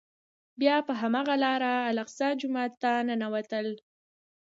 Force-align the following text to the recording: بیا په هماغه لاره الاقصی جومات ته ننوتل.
بیا 0.59 0.75
په 0.87 0.93
هماغه 1.01 1.35
لاره 1.43 1.73
الاقصی 1.91 2.29
جومات 2.41 2.71
ته 2.81 2.91
ننوتل. 3.07 3.67